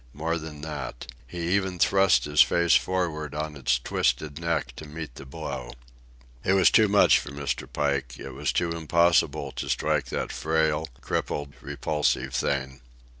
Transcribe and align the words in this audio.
More 0.13 0.39
than 0.39 0.61
that. 0.61 1.05
He 1.27 1.49
even 1.55 1.77
thrust 1.77 2.25
his 2.25 2.41
face 2.41 2.73
forward 2.73 3.35
on 3.35 3.55
its 3.55 3.77
twisted 3.77 4.39
neck 4.41 4.75
to 4.77 4.87
meet 4.87 5.13
the 5.13 5.27
blow. 5.27 5.73
It 6.43 6.53
was 6.53 6.71
too 6.71 6.87
much 6.87 7.19
for 7.19 7.29
Mr. 7.29 7.71
Pike; 7.71 8.17
it 8.17 8.31
was 8.31 8.51
too 8.51 8.71
impossible 8.71 9.51
to 9.51 9.69
strike 9.69 10.05
that 10.05 10.31
frail, 10.31 10.87
crippled, 11.01 11.53
repulsive 11.61 12.33
thing. 12.33 12.81